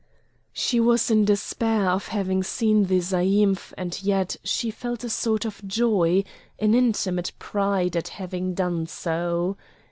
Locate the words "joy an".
5.67-6.73